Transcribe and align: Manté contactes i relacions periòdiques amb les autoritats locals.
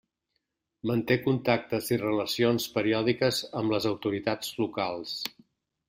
Manté 0.91 1.17
contactes 1.25 1.91
i 1.97 2.01
relacions 2.03 2.67
periòdiques 2.79 3.43
amb 3.63 3.75
les 3.77 3.89
autoritats 3.95 4.55
locals. 4.65 5.19